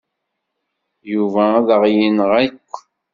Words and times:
Yuba 1.13 1.43
ad 1.57 1.67
aɣ-yenɣ 1.75 2.31
akk. 2.45 2.71